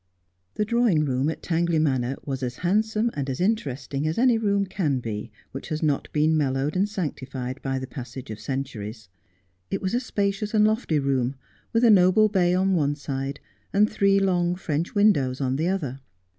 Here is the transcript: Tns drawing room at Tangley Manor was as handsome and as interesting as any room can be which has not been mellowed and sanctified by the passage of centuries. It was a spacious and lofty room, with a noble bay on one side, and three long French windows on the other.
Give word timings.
Tns 0.55 0.65
drawing 0.65 1.05
room 1.05 1.29
at 1.29 1.43
Tangley 1.43 1.77
Manor 1.77 2.15
was 2.25 2.41
as 2.41 2.55
handsome 2.65 3.11
and 3.13 3.29
as 3.29 3.39
interesting 3.39 4.07
as 4.07 4.17
any 4.17 4.35
room 4.35 4.65
can 4.65 4.99
be 4.99 5.31
which 5.51 5.69
has 5.69 5.83
not 5.83 6.11
been 6.11 6.35
mellowed 6.35 6.75
and 6.75 6.89
sanctified 6.89 7.61
by 7.61 7.77
the 7.77 7.85
passage 7.85 8.31
of 8.31 8.39
centuries. 8.39 9.09
It 9.69 9.79
was 9.79 9.93
a 9.93 9.99
spacious 9.99 10.55
and 10.55 10.65
lofty 10.65 10.97
room, 10.97 11.35
with 11.71 11.83
a 11.83 11.91
noble 11.91 12.29
bay 12.29 12.55
on 12.55 12.73
one 12.73 12.95
side, 12.95 13.39
and 13.71 13.87
three 13.87 14.19
long 14.19 14.55
French 14.55 14.95
windows 14.95 15.39
on 15.39 15.55
the 15.57 15.67
other. 15.67 15.99